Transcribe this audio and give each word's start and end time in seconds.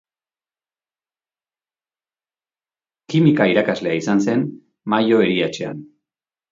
Kimika 3.13 3.49
irakaslea 3.53 4.01
izan 4.01 4.27
zen 4.29 4.47
Mayo 4.95 5.23
Erietxean. 5.29 5.89